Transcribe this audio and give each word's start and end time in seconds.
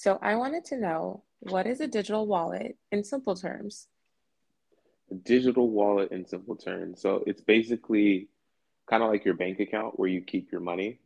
So 0.00 0.18
I 0.22 0.34
wanted 0.36 0.64
to 0.64 0.78
know 0.78 1.24
what 1.40 1.66
is 1.66 1.82
a 1.82 1.86
digital 1.86 2.26
wallet 2.26 2.78
in 2.90 3.04
simple 3.04 3.36
terms? 3.36 3.86
A 5.10 5.14
digital 5.14 5.68
wallet 5.68 6.10
in 6.10 6.24
simple 6.24 6.56
terms. 6.56 7.02
So 7.02 7.22
it's 7.26 7.42
basically 7.42 8.30
kind 8.88 9.02
of 9.02 9.10
like 9.10 9.26
your 9.26 9.34
bank 9.34 9.60
account 9.60 9.98
where 9.98 10.08
you 10.08 10.22
keep 10.22 10.52
your 10.52 10.62
money, 10.62 11.00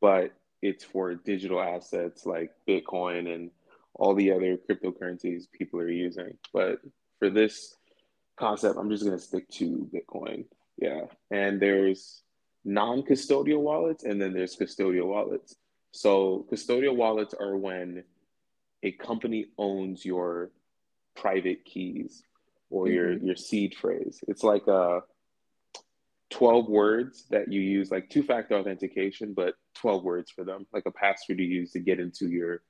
but 0.00 0.34
it's 0.62 0.84
for 0.84 1.16
digital 1.16 1.60
assets 1.60 2.26
like 2.26 2.52
Bitcoin 2.68 3.34
and 3.34 3.50
all 3.94 4.14
the 4.14 4.30
other 4.30 4.56
cryptocurrencies 4.56 5.50
people 5.50 5.80
are 5.80 5.90
using. 5.90 6.38
But 6.52 6.78
for 7.18 7.30
this 7.30 7.74
concept, 8.36 8.78
I'm 8.78 8.88
just 8.88 9.02
going 9.04 9.18
to 9.18 9.24
stick 9.24 9.50
to 9.54 9.90
Bitcoin. 9.92 10.44
Yeah. 10.80 11.06
And 11.32 11.60
there's 11.60 12.22
non 12.64 13.02
custodial 13.02 13.62
wallets 13.62 14.04
and 14.04 14.22
then 14.22 14.32
there's 14.32 14.54
custodial 14.54 15.06
wallets. 15.06 15.56
So, 15.90 16.46
custodial 16.52 16.94
wallets 16.94 17.34
are 17.34 17.56
when 17.56 18.04
a 18.82 18.92
company 18.92 19.46
owns 19.58 20.04
your 20.04 20.50
private 21.16 21.64
keys 21.64 22.22
or 22.70 22.84
mm-hmm. 22.84 22.94
your, 22.94 23.12
your 23.18 23.36
seed 23.36 23.74
phrase. 23.74 24.20
It's 24.28 24.42
like 24.42 24.66
a 24.66 25.00
12 26.30 26.68
words 26.68 27.24
that 27.30 27.52
you 27.52 27.60
use, 27.60 27.90
like 27.90 28.10
two 28.10 28.22
factor 28.22 28.54
authentication, 28.56 29.34
but 29.34 29.54
12 29.76 30.04
words 30.04 30.30
for 30.30 30.44
them, 30.44 30.66
like 30.72 30.84
a 30.86 30.90
password 30.90 31.38
you 31.38 31.46
use 31.46 31.72
to 31.72 31.80
get 31.80 32.00
into 32.00 32.28
your 32.28 32.62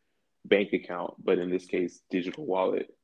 bank 0.45 0.73
account, 0.73 1.15
but 1.23 1.39
in 1.39 1.51
this 1.51 1.67
case, 1.67 2.01
digital 2.11 2.47
wallet. 2.47 2.95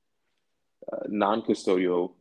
Uh, 0.92 1.05
non 1.08 1.42
custodial 1.42 2.12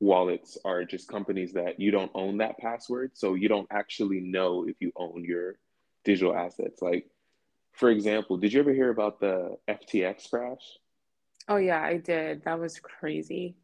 wallets 0.00 0.58
are 0.64 0.84
just 0.84 1.08
companies 1.08 1.52
that 1.52 1.78
you 1.78 1.90
don't 1.90 2.10
own 2.14 2.38
that 2.38 2.58
password. 2.58 3.12
So 3.14 3.34
you 3.34 3.48
don't 3.48 3.68
actually 3.70 4.20
know 4.20 4.66
if 4.66 4.76
you 4.80 4.90
own 4.96 5.24
your 5.24 5.56
digital 6.04 6.34
assets. 6.34 6.82
Like, 6.82 7.06
for 7.74 7.90
example, 7.90 8.36
did 8.36 8.52
you 8.52 8.60
ever 8.60 8.72
hear 8.72 8.90
about 8.90 9.20
the 9.20 9.56
FTX 9.68 10.30
crash? 10.30 10.78
Oh, 11.48 11.56
yeah, 11.56 11.82
I 11.82 11.98
did. 11.98 12.44
That 12.44 12.58
was 12.58 12.78
crazy. 12.78 13.56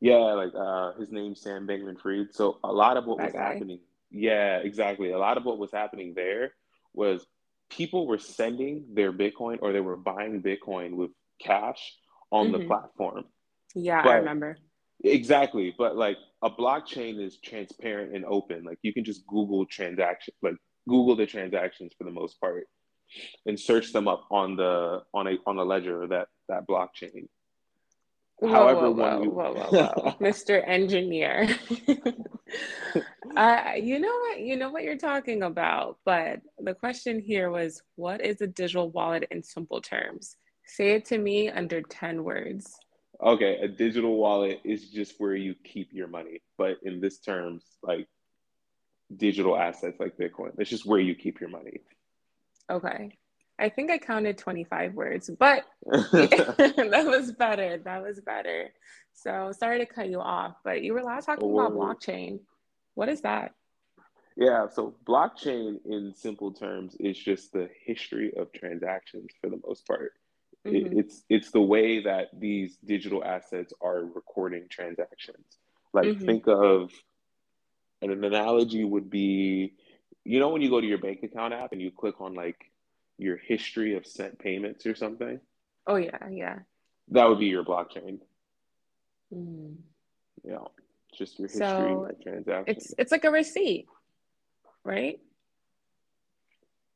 Yeah, 0.00 0.16
like 0.16 0.52
uh, 0.54 0.92
his 0.98 1.10
name's 1.10 1.40
Sam 1.40 1.66
Bankman 1.66 1.98
Fried. 1.98 2.28
So 2.32 2.58
a 2.62 2.72
lot 2.72 2.96
of 2.96 3.06
what 3.06 3.18
that 3.18 3.24
was 3.24 3.32
guy. 3.32 3.52
happening, 3.54 3.80
yeah, 4.10 4.58
exactly. 4.58 5.12
A 5.12 5.18
lot 5.18 5.38
of 5.38 5.44
what 5.44 5.58
was 5.58 5.72
happening 5.72 6.12
there 6.14 6.52
was 6.92 7.26
people 7.70 8.06
were 8.06 8.18
sending 8.18 8.84
their 8.92 9.12
Bitcoin 9.12 9.58
or 9.62 9.72
they 9.72 9.80
were 9.80 9.96
buying 9.96 10.42
Bitcoin 10.42 10.94
with 10.94 11.10
cash 11.40 11.96
on 12.30 12.48
mm-hmm. 12.48 12.60
the 12.60 12.66
platform. 12.66 13.24
Yeah, 13.74 14.02
but, 14.02 14.10
I 14.10 14.16
remember. 14.16 14.58
Exactly. 15.02 15.74
But 15.76 15.96
like 15.96 16.18
a 16.42 16.50
blockchain 16.50 17.20
is 17.20 17.38
transparent 17.38 18.14
and 18.14 18.24
open. 18.26 18.62
Like 18.64 18.78
you 18.82 18.92
can 18.92 19.04
just 19.04 19.26
Google 19.26 19.64
transaction, 19.66 20.34
like 20.42 20.56
Google 20.88 21.16
the 21.16 21.26
transactions 21.26 21.92
for 21.96 22.04
the 22.04 22.10
most 22.10 22.38
part 22.40 22.66
and 23.46 23.58
search 23.58 23.92
them 23.92 24.08
up 24.08 24.26
on 24.30 24.56
the 24.56 25.02
on 25.12 25.26
a 25.26 25.36
on 25.46 25.58
a 25.58 25.64
ledger 25.64 26.06
that 26.08 26.28
that 26.48 26.66
blockchain. 26.66 27.28
Whoa, 28.38 28.48
However, 28.48 28.90
whoa, 28.90 29.18
whoa, 29.18 29.30
whoa, 29.30 29.52
whoa, 29.52 29.92
whoa. 29.94 30.12
Mr. 30.20 30.62
Engineer. 30.66 31.48
uh, 33.36 33.72
you 33.76 33.98
know 34.00 34.12
what 34.12 34.40
you 34.40 34.56
know 34.56 34.70
what 34.70 34.82
you're 34.82 34.98
talking 34.98 35.42
about, 35.42 35.98
but 36.04 36.40
the 36.58 36.74
question 36.74 37.20
here 37.20 37.50
was 37.50 37.82
what 37.96 38.24
is 38.24 38.40
a 38.40 38.46
digital 38.46 38.90
wallet 38.90 39.28
in 39.30 39.42
simple 39.42 39.80
terms? 39.80 40.36
Say 40.66 40.92
it 40.92 41.04
to 41.06 41.18
me 41.18 41.50
under 41.50 41.82
10 41.82 42.24
words. 42.24 42.74
Okay, 43.22 43.58
a 43.58 43.68
digital 43.68 44.16
wallet 44.16 44.60
is 44.64 44.90
just 44.90 45.14
where 45.18 45.34
you 45.34 45.54
keep 45.62 45.92
your 45.92 46.08
money, 46.08 46.42
but 46.58 46.78
in 46.82 47.00
this 47.00 47.18
terms, 47.18 47.62
like 47.82 48.08
digital 49.14 49.56
assets 49.56 50.00
like 50.00 50.16
Bitcoin, 50.16 50.52
it's 50.58 50.70
just 50.70 50.86
where 50.86 50.98
you 50.98 51.14
keep 51.14 51.40
your 51.40 51.50
money. 51.50 51.80
Okay. 52.70 53.18
I 53.58 53.68
think 53.68 53.90
I 53.90 53.98
counted 53.98 54.38
25 54.38 54.94
words, 54.94 55.30
but 55.38 55.64
that 55.86 57.04
was 57.06 57.32
better. 57.32 57.78
That 57.78 58.02
was 58.02 58.20
better. 58.20 58.72
So 59.12 59.52
sorry 59.56 59.78
to 59.78 59.86
cut 59.86 60.08
you 60.08 60.20
off, 60.20 60.56
but 60.64 60.82
you 60.82 60.92
were 60.92 61.02
last 61.02 61.26
talking 61.26 61.48
Whoa. 61.48 61.66
about 61.66 61.78
blockchain. 61.78 62.40
What 62.94 63.08
is 63.08 63.20
that? 63.20 63.52
Yeah, 64.36 64.66
so 64.68 64.96
blockchain 65.06 65.78
in 65.84 66.12
simple 66.14 66.52
terms 66.52 66.96
is 66.98 67.16
just 67.16 67.52
the 67.52 67.68
history 67.84 68.32
of 68.36 68.52
transactions 68.52 69.30
for 69.40 69.48
the 69.48 69.60
most 69.64 69.86
part. 69.86 70.12
Mm-hmm. 70.66 70.98
It's 70.98 71.22
it's 71.28 71.50
the 71.50 71.60
way 71.60 72.02
that 72.02 72.28
these 72.32 72.76
digital 72.84 73.22
assets 73.22 73.72
are 73.80 74.04
recording 74.04 74.66
transactions. 74.68 75.46
Like 75.92 76.06
mm-hmm. 76.06 76.24
think 76.24 76.48
of 76.48 76.90
an 78.02 78.24
analogy 78.24 78.84
would 78.84 79.08
be, 79.08 79.74
you 80.24 80.40
know, 80.40 80.48
when 80.48 80.62
you 80.62 80.70
go 80.70 80.80
to 80.80 80.86
your 80.86 80.98
bank 80.98 81.22
account 81.22 81.52
app 81.52 81.72
and 81.72 81.80
you 81.80 81.90
click 81.90 82.20
on 82.20 82.34
like 82.34 82.70
your 83.18 83.36
history 83.36 83.96
of 83.96 84.06
sent 84.06 84.38
payments 84.38 84.86
or 84.86 84.94
something. 84.94 85.40
Oh 85.86 85.96
yeah, 85.96 86.28
yeah. 86.30 86.58
That 87.08 87.28
would 87.28 87.38
be 87.38 87.46
your 87.46 87.64
blockchain. 87.64 88.18
Mm. 89.32 89.76
Yeah, 90.42 90.58
just 91.16 91.38
your 91.38 91.48
history 91.48 91.62
so 91.66 92.08
of 92.10 92.22
transactions. 92.22 92.76
It's 92.76 92.94
it's 92.98 93.12
like 93.12 93.24
a 93.24 93.30
receipt, 93.30 93.86
right? 94.82 95.20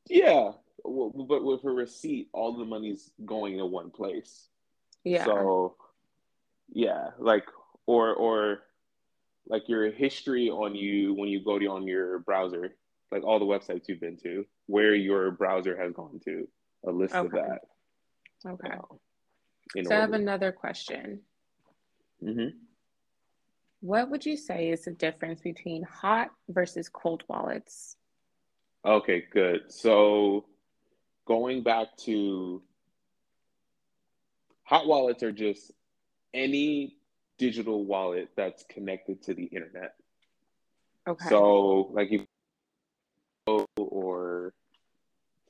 Yeah, 0.09 0.53
well, 0.85 1.11
but 1.11 1.45
with 1.45 1.65
a 1.65 1.71
receipt, 1.71 2.29
all 2.33 2.57
the 2.57 2.65
money's 2.65 3.11
going 3.25 3.59
to 3.59 3.67
one 3.67 3.91
place. 3.91 4.49
Yeah. 5.05 5.27
So, 5.27 5.77
yeah, 6.73 7.11
like 7.19 7.45
or 7.87 8.15
or 8.15 8.61
like 9.47 9.69
your 9.69 9.91
history 9.91 10.49
on 10.51 10.75
you 10.75 11.15
when 11.15 11.29
you 11.29 11.45
go 11.45 11.59
to 11.59 11.67
on 11.67 11.87
your 11.87 12.21
browser 12.21 12.75
like 13.11 13.25
all 13.25 13.39
the 13.39 13.45
websites 13.45 13.89
you've 13.89 14.01
been 14.01 14.19
to, 14.19 14.45
where 14.67 14.95
your 14.95 15.31
browser 15.31 15.77
has 15.77 15.93
gone 15.93 16.21
to, 16.25 16.49
a 16.87 16.91
list 16.91 17.15
okay. 17.15 17.27
of 17.27 17.33
that. 17.33 17.61
Okay. 18.47 18.69
Uh, 18.71 18.83
so 19.73 19.81
order. 19.81 19.95
I 19.95 20.01
have 20.01 20.13
another 20.13 20.53
question. 20.53 21.21
Mm-hmm. 22.23 22.57
What 23.81 24.11
would 24.11 24.27
you 24.27 24.37
say 24.37 24.71
is 24.71 24.85
the 24.85 24.93
difference 24.93 25.41
between 25.41 25.83
hot 25.85 26.31
versus 26.49 26.89
cold 26.89 27.23
wallets? 27.29 27.97
Okay, 28.85 29.25
good. 29.33 29.73
So 29.73 30.47
going 31.27 31.63
back 31.63 31.97
to 32.05 32.63
hot 34.65 34.87
wallets 34.87 35.23
are 35.23 35.33
just 35.33 35.73
any 36.35 36.97
digital 37.39 37.85
wallet 37.85 38.31
that's 38.37 38.65
connected 38.69 39.23
to 39.23 39.35
the 39.35 39.45
internet. 39.45 39.95
Okay. 41.07 41.29
So 41.29 41.91
like 41.93 42.09
if 42.11 42.23
or 43.77 44.55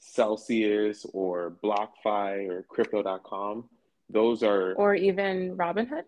Celsius 0.00 1.06
or 1.12 1.56
BlockFi 1.62 2.48
or 2.48 2.62
Crypto.com. 2.69 3.69
Those 4.10 4.42
are 4.42 4.75
or 4.75 4.94
even 4.94 5.56
Robinhood. 5.56 6.04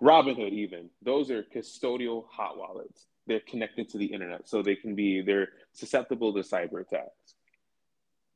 Robinhood, 0.00 0.52
even 0.52 0.90
those 1.02 1.30
are 1.30 1.42
custodial 1.42 2.24
hot 2.28 2.58
wallets. 2.58 3.06
They're 3.26 3.40
connected 3.40 3.88
to 3.90 3.98
the 3.98 4.06
internet, 4.06 4.48
so 4.48 4.62
they 4.62 4.76
can 4.76 4.94
be 4.94 5.22
they're 5.22 5.48
susceptible 5.72 6.34
to 6.34 6.40
cyber 6.40 6.80
attacks. 6.80 7.34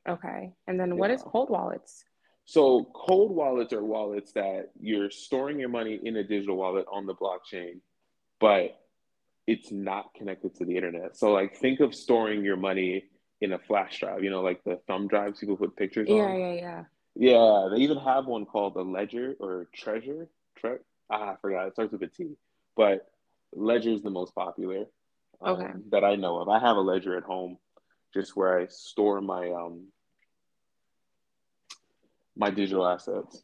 Okay, 0.07 0.53
and 0.67 0.79
then 0.79 0.97
what 0.97 1.09
yeah. 1.09 1.17
is 1.17 1.23
cold 1.23 1.49
wallets? 1.49 2.03
So 2.45 2.91
cold 2.93 3.35
wallets 3.35 3.73
are 3.73 3.83
wallets 3.83 4.31
that 4.33 4.69
you're 4.79 5.09
storing 5.09 5.59
your 5.59 5.69
money 5.69 5.99
in 6.03 6.15
a 6.15 6.23
digital 6.23 6.57
wallet 6.57 6.85
on 6.91 7.05
the 7.05 7.15
blockchain, 7.15 7.79
but 8.39 8.79
it's 9.47 9.71
not 9.71 10.13
connected 10.15 10.55
to 10.55 10.65
the 10.65 10.75
internet. 10.75 11.17
So 11.17 11.31
like 11.31 11.55
think 11.55 11.79
of 11.79 11.93
storing 11.93 12.43
your 12.43 12.57
money 12.57 13.05
in 13.41 13.53
a 13.53 13.59
flash 13.59 13.99
drive, 13.99 14.23
you 14.23 14.29
know, 14.29 14.41
like 14.41 14.63
the 14.63 14.79
thumb 14.87 15.07
drives 15.07 15.39
people 15.39 15.57
put 15.57 15.75
pictures 15.75 16.07
yeah, 16.09 16.15
on. 16.15 16.39
Yeah, 16.39 16.53
yeah, 16.53 16.53
yeah. 16.53 16.83
Yeah, 17.17 17.69
they 17.71 17.81
even 17.81 17.97
have 17.97 18.25
one 18.25 18.45
called 18.45 18.75
a 18.75 18.81
ledger 18.81 19.35
or 19.39 19.67
Trezor. 19.77 20.27
Tre- 20.57 20.79
ah, 21.09 21.33
I 21.33 21.35
forgot. 21.41 21.67
It 21.67 21.73
starts 21.73 21.93
with 21.93 22.01
a 22.03 22.07
T. 22.07 22.35
But 22.75 23.07
ledger 23.53 23.91
is 23.91 24.01
the 24.01 24.09
most 24.09 24.35
popular 24.35 24.85
um, 25.41 25.55
okay. 25.55 25.71
that 25.91 26.03
I 26.03 26.15
know 26.15 26.39
of. 26.39 26.49
I 26.49 26.59
have 26.59 26.75
a 26.75 26.81
ledger 26.81 27.17
at 27.17 27.23
home 27.23 27.57
just 28.13 28.35
where 28.35 28.59
I 28.59 28.67
store 28.67 29.21
my 29.21 29.51
um 29.51 29.87
my 32.35 32.49
digital 32.49 32.85
assets. 32.85 33.43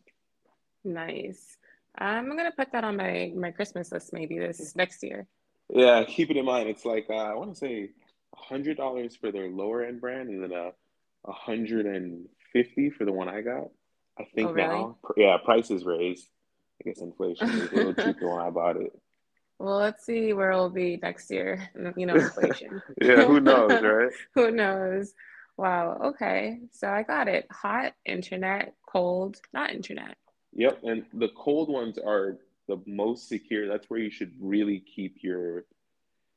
Nice. 0.83 1.57
I'm 1.97 2.35
gonna 2.35 2.51
put 2.51 2.71
that 2.71 2.83
on 2.83 2.97
my 2.97 3.31
my 3.35 3.51
Christmas 3.51 3.91
list 3.91 4.11
maybe 4.13 4.39
this 4.39 4.75
next 4.75 5.03
year. 5.03 5.27
Yeah, 5.73 6.03
keep 6.03 6.29
it 6.29 6.37
in 6.37 6.45
mind. 6.45 6.69
It's 6.69 6.85
like 6.85 7.07
uh, 7.09 7.13
I 7.13 7.33
want 7.33 7.53
to 7.53 7.57
say 7.57 7.89
hundred 8.35 8.77
dollars 8.77 9.15
for 9.15 9.31
their 9.31 9.47
lower 9.47 9.83
end 9.83 10.01
brand, 10.01 10.29
and 10.29 10.43
then 10.43 10.51
a 10.51 10.71
uh, 11.27 11.31
hundred 11.31 11.85
and 11.85 12.27
fifty 12.51 12.89
for 12.89 13.05
the 13.05 13.11
one 13.11 13.29
I 13.29 13.41
got. 13.41 13.69
I 14.19 14.25
think 14.35 14.49
oh, 14.49 14.53
really? 14.53 14.67
now, 14.67 14.97
yeah, 15.15 15.37
prices 15.43 15.85
raised. 15.85 16.27
I 16.81 16.89
guess 16.89 17.01
inflation 17.01 17.49
is 17.49 17.71
a 17.71 17.75
little 17.75 17.93
cheaper 18.05 18.27
when 18.27 18.45
I 18.45 18.49
bought 18.49 18.77
it. 18.77 18.91
Well, 19.59 19.77
let's 19.77 20.05
see 20.05 20.33
where 20.33 20.51
it'll 20.51 20.69
be 20.69 20.99
next 21.01 21.31
year. 21.31 21.69
You 21.95 22.05
know, 22.05 22.15
inflation. 22.15 22.81
yeah, 23.01 23.25
who 23.25 23.39
knows, 23.39 23.71
right? 23.83 24.11
who 24.35 24.51
knows? 24.51 25.13
Wow. 25.55 25.99
Okay, 26.05 26.59
so 26.71 26.89
I 26.89 27.03
got 27.03 27.27
it. 27.27 27.47
Hot 27.51 27.93
internet, 28.05 28.73
cold, 28.91 29.39
not 29.53 29.71
internet. 29.71 30.17
Yep, 30.53 30.79
and 30.83 31.05
the 31.13 31.29
cold 31.37 31.69
ones 31.69 31.97
are 31.97 32.37
the 32.71 32.81
most 32.89 33.27
secure. 33.27 33.67
That's 33.67 33.89
where 33.89 33.99
you 33.99 34.09
should 34.09 34.31
really 34.39 34.79
keep 34.79 35.17
your 35.21 35.65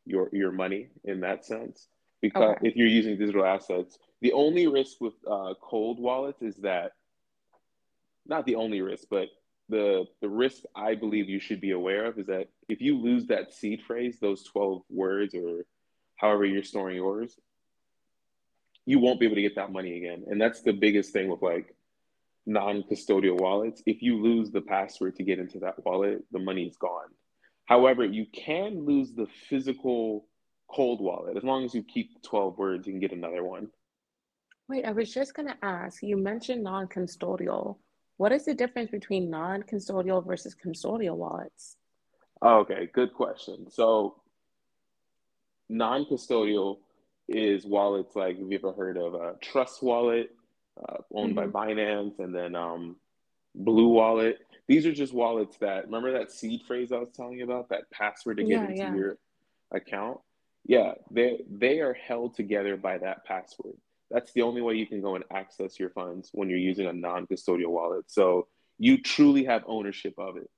your 0.05 0.29
your 0.33 0.51
money 0.51 0.89
in 1.05 1.21
that 1.21 1.45
sense. 1.45 1.89
Because 2.21 2.57
okay. 2.57 2.69
if 2.69 2.77
you're 2.77 2.89
using 2.89 3.19
digital 3.19 3.45
assets, 3.45 3.99
the 4.21 4.33
only 4.33 4.67
risk 4.67 5.01
with 5.01 5.15
uh, 5.31 5.55
cold 5.61 6.01
wallets 6.01 6.43
is 6.43 6.57
that 6.57 6.93
not 8.27 8.47
the 8.47 8.57
only 8.57 8.81
risk, 8.81 9.07
but 9.11 9.29
the 9.69 10.07
the 10.21 10.29
risk 10.29 10.63
I 10.75 10.95
believe 10.95 11.29
you 11.29 11.41
should 11.41 11.61
be 11.61 11.71
aware 11.71 12.07
of 12.07 12.19
is 12.19 12.27
that 12.27 12.49
if 12.69 12.81
you 12.81 12.99
lose 12.99 13.27
that 13.27 13.53
seed 13.53 13.83
phrase, 13.87 14.19
those 14.21 14.43
12 14.45 14.83
words 14.91 15.35
or 15.35 15.65
however 16.17 16.45
you're 16.45 16.63
storing 16.65 16.97
yours, 16.97 17.39
you 18.87 18.99
won't 18.99 19.21
be 19.21 19.27
able 19.27 19.37
to 19.37 19.43
get 19.43 19.57
that 19.57 19.73
money 19.73 19.97
again. 19.99 20.25
And 20.29 20.41
that's 20.41 20.63
the 20.63 20.73
biggest 20.73 21.13
thing 21.13 21.29
with 21.29 21.43
like 21.43 21.75
non-custodial 22.47 23.41
wallets. 23.41 23.83
If 23.87 24.03
you 24.03 24.23
lose 24.23 24.51
the 24.51 24.61
password 24.61 25.17
to 25.17 25.23
get 25.23 25.39
into 25.39 25.59
that 25.61 25.85
wallet, 25.85 26.25
the 26.33 26.39
money 26.39 26.65
is 26.65 26.77
gone. 26.77 27.09
However, 27.67 28.05
you 28.05 28.27
can 28.33 28.85
lose 28.85 29.13
the 29.13 29.27
physical 29.49 30.27
cold 30.71 31.01
wallet 31.01 31.37
as 31.37 31.45
long 31.45 31.65
as 31.65 31.75
you 31.75 31.83
keep 31.83 32.23
12 32.23 32.59
words, 32.59 32.87
you 32.87 32.93
can 32.93 33.01
get 33.01 33.13
another 33.13 33.45
one. 33.45 33.69
Wait, 34.69 34.85
I 34.85 34.93
was 34.93 35.13
just 35.13 35.35
going 35.35 35.49
to 35.49 35.57
ask 35.63 36.03
you 36.03 36.17
mentioned 36.17 36.63
non 36.63 36.87
custodial. 36.87 37.77
What 38.17 38.33
is 38.33 38.45
the 38.45 38.55
difference 38.55 38.91
between 38.91 39.31
non 39.31 39.63
custodial 39.63 40.25
versus 40.27 40.55
custodial 40.55 41.17
wallets? 41.17 41.77
Okay, 42.43 42.89
good 42.93 43.13
question. 43.13 43.71
So, 43.71 44.17
non 45.69 46.07
custodial 46.07 46.79
is 47.29 47.67
wallets 47.67 48.17
like, 48.17 48.39
have 48.39 48.51
you 48.51 48.59
ever 48.59 48.73
heard 48.73 48.97
of 48.97 49.15
a 49.15 49.35
Trust 49.41 49.83
Wallet 49.83 50.31
uh, 50.79 50.99
owned 51.13 51.37
mm-hmm. 51.37 51.51
by 51.51 51.67
Binance 51.67 52.19
and 52.19 52.35
then 52.35 52.55
um, 52.55 52.97
Blue 53.55 53.89
Wallet? 53.89 54.39
These 54.67 54.87
are 54.87 54.93
just 54.93 55.13
wallets 55.13 55.59
that, 55.59 55.85
remember 55.85 56.13
that 56.13 56.33
seed 56.33 56.63
phrase 56.67 56.91
I 56.91 56.99
was 56.99 57.11
telling 57.15 57.39
you 57.39 57.45
about, 57.45 57.69
that 57.69 57.91
password 57.91 58.39
to 58.39 58.45
get 58.45 58.51
yeah, 58.51 58.65
into 58.65 58.77
yeah. 58.77 58.95
your 58.95 59.19
account? 59.73 60.21
Yeah, 60.67 60.93
they, 61.11 61.43
they 61.51 61.81
are 61.81 61.93
held 61.93 62.35
together 62.35 62.77
by 62.77 62.99
that 62.99 63.25
password 63.27 63.77
that's 64.15 64.33
the 64.33 64.43
only 64.43 64.63
way 64.63 64.75
you 64.75 64.87
can 64.87 65.01
go 65.01 65.17
and 65.17 65.25
access 65.33 65.79
your 65.79 65.91
funds 65.91 66.31
when 66.33 66.49
you're 66.49 66.59
using 66.59 66.87
a 66.87 66.93
non-custodial 66.93 67.69
wallet. 67.69 68.05
So 68.07 68.47
you 68.79 69.03
truly 69.03 69.45
have 69.45 69.65
ownership 69.67 70.15
of 70.19 70.37
it. 70.37 70.49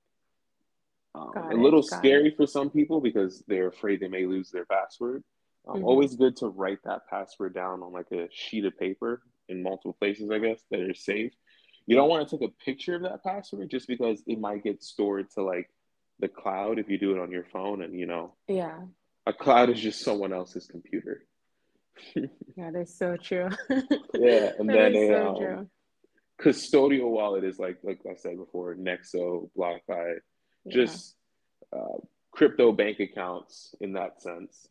Um, 1.15 1.31
a 1.35 1.55
little 1.55 1.81
scary 1.81 2.29
it. 2.29 2.37
for 2.37 2.45
some 2.45 2.69
people 2.69 3.01
because 3.01 3.43
they're 3.47 3.69
afraid 3.69 3.99
they 3.99 4.07
may 4.07 4.27
lose 4.27 4.51
their 4.51 4.65
password. 4.65 5.23
Um, 5.67 5.77
mm-hmm. 5.77 5.85
Always 5.85 6.15
good 6.15 6.35
to 6.37 6.47
write 6.47 6.79
that 6.83 7.07
password 7.09 7.55
down 7.55 7.81
on 7.81 7.91
like 7.91 8.11
a 8.11 8.27
sheet 8.31 8.65
of 8.65 8.77
paper 8.77 9.23
in 9.49 9.63
multiple 9.63 9.95
places, 9.99 10.29
I 10.31 10.39
guess, 10.39 10.61
that 10.71 10.81
are 10.81 10.93
safe. 10.93 11.33
You 11.85 11.95
don't 11.95 12.09
want 12.09 12.27
to 12.27 12.37
take 12.37 12.47
a 12.47 12.63
picture 12.65 12.95
of 12.95 13.03
that 13.03 13.23
password 13.23 13.69
just 13.69 13.87
because 13.87 14.21
it 14.27 14.39
might 14.39 14.63
get 14.63 14.83
stored 14.83 15.29
to 15.31 15.43
like 15.43 15.69
the 16.19 16.27
cloud 16.27 16.79
if 16.79 16.89
you 16.89 16.97
do 16.97 17.11
it 17.11 17.19
on 17.19 17.31
your 17.31 17.45
phone 17.45 17.81
and 17.81 17.97
you 17.97 18.05
know. 18.05 18.33
Yeah. 18.47 18.79
A 19.25 19.33
cloud 19.33 19.69
is 19.69 19.79
just 19.79 20.03
someone 20.03 20.33
else's 20.33 20.67
computer 20.67 21.27
yeah, 22.55 22.71
that's 22.71 22.97
so 22.97 23.17
true. 23.17 23.49
yeah, 24.13 24.51
and 24.59 24.69
then 24.69 24.95
a 24.95 25.07
so 25.07 25.57
um, 25.57 25.69
custodial 26.41 27.09
wallet 27.09 27.43
is 27.43 27.59
like 27.59 27.77
like 27.83 27.99
I 28.09 28.15
said 28.15 28.37
before, 28.37 28.75
Nexo, 28.75 29.49
BlockFi, 29.57 30.15
yeah. 30.65 30.73
just 30.73 31.15
uh, 31.75 31.97
crypto 32.31 32.71
bank 32.71 32.99
accounts 32.99 33.73
in 33.81 33.93
that 33.93 34.21
sense 34.21 34.67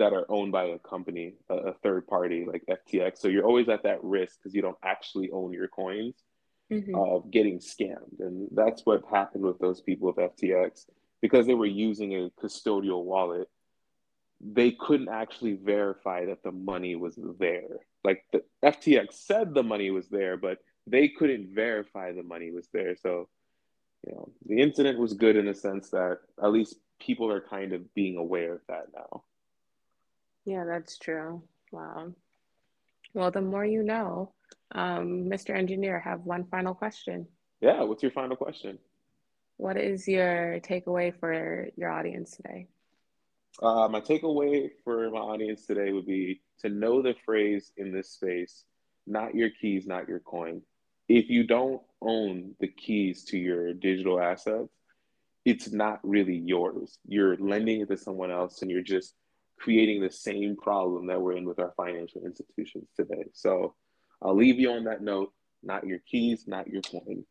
that 0.00 0.12
are 0.12 0.26
owned 0.28 0.52
by 0.52 0.64
a 0.64 0.78
company, 0.78 1.34
a, 1.48 1.54
a 1.54 1.72
third 1.74 2.06
party 2.06 2.44
like 2.46 2.64
FTX. 2.68 3.18
So 3.18 3.28
you're 3.28 3.46
always 3.46 3.68
at 3.68 3.84
that 3.84 4.02
risk 4.02 4.38
because 4.38 4.54
you 4.54 4.62
don't 4.62 4.78
actually 4.82 5.30
own 5.30 5.52
your 5.52 5.68
coins 5.68 6.14
mm-hmm. 6.70 6.94
of 6.94 7.30
getting 7.30 7.60
scammed, 7.60 8.18
and 8.18 8.48
that's 8.52 8.84
what 8.84 9.02
happened 9.10 9.44
with 9.44 9.58
those 9.58 9.80
people 9.80 10.08
with 10.08 10.16
FTX 10.16 10.86
because 11.22 11.46
they 11.46 11.54
were 11.54 11.66
using 11.66 12.14
a 12.14 12.30
custodial 12.42 13.04
wallet 13.04 13.48
they 14.40 14.70
couldn't 14.70 15.08
actually 15.08 15.54
verify 15.54 16.24
that 16.26 16.42
the 16.42 16.52
money 16.52 16.96
was 16.96 17.18
there. 17.38 17.80
Like 18.02 18.24
the 18.32 18.42
FTX 18.64 19.12
said 19.12 19.52
the 19.52 19.62
money 19.62 19.90
was 19.90 20.08
there, 20.08 20.36
but 20.36 20.58
they 20.86 21.08
couldn't 21.08 21.54
verify 21.54 22.12
the 22.12 22.22
money 22.22 22.50
was 22.50 22.66
there. 22.72 22.96
So, 22.96 23.28
you 24.06 24.14
know, 24.14 24.32
the 24.46 24.60
incident 24.60 24.98
was 24.98 25.12
good 25.12 25.36
in 25.36 25.44
the 25.44 25.54
sense 25.54 25.90
that 25.90 26.18
at 26.42 26.52
least 26.52 26.76
people 26.98 27.30
are 27.30 27.42
kind 27.42 27.74
of 27.74 27.94
being 27.94 28.16
aware 28.16 28.54
of 28.54 28.60
that 28.68 28.86
now. 28.94 29.24
Yeah, 30.50 30.64
that's 30.64 30.98
true. 30.98 31.44
Wow. 31.70 32.12
Well, 33.14 33.30
the 33.30 33.40
more 33.40 33.64
you 33.64 33.84
know. 33.84 34.32
Um, 34.72 35.30
Mr. 35.30 35.54
Engineer, 35.54 36.02
I 36.04 36.10
have 36.10 36.22
one 36.22 36.44
final 36.50 36.74
question. 36.74 37.28
Yeah, 37.60 37.84
what's 37.84 38.02
your 38.02 38.10
final 38.10 38.34
question? 38.34 38.76
What 39.58 39.76
is 39.76 40.08
your 40.08 40.58
takeaway 40.58 41.16
for 41.20 41.68
your 41.76 41.88
audience 41.92 42.36
today? 42.36 42.66
Uh, 43.62 43.86
my 43.86 44.00
takeaway 44.00 44.70
for 44.82 45.08
my 45.10 45.20
audience 45.20 45.66
today 45.66 45.92
would 45.92 46.06
be 46.06 46.40
to 46.62 46.68
know 46.68 47.00
the 47.00 47.14
phrase 47.24 47.70
in 47.76 47.92
this 47.92 48.10
space 48.10 48.64
not 49.06 49.34
your 49.36 49.50
keys, 49.50 49.86
not 49.86 50.08
your 50.08 50.18
coin. 50.20 50.62
If 51.08 51.30
you 51.30 51.44
don't 51.44 51.80
own 52.02 52.56
the 52.58 52.68
keys 52.68 53.24
to 53.26 53.38
your 53.38 53.72
digital 53.72 54.20
assets, 54.20 54.68
it's 55.44 55.72
not 55.72 56.00
really 56.02 56.36
yours. 56.36 56.98
You're 57.06 57.36
lending 57.36 57.80
it 57.80 57.88
to 57.88 57.96
someone 57.96 58.32
else 58.32 58.62
and 58.62 58.70
you're 58.70 58.82
just 58.82 59.14
creating 59.60 60.00
the 60.00 60.10
same 60.10 60.56
problem 60.56 61.06
that 61.06 61.20
we're 61.20 61.36
in 61.36 61.44
with 61.44 61.58
our 61.58 61.72
financial 61.76 62.22
institutions 62.24 62.88
today. 62.96 63.24
So 63.34 63.74
I'll 64.22 64.36
leave 64.36 64.58
you 64.58 64.72
on 64.72 64.84
that 64.84 65.02
note 65.02 65.32
not 65.62 65.86
your 65.86 65.98
keys, 66.10 66.44
not 66.46 66.66
your 66.66 66.82
coin. 66.82 67.24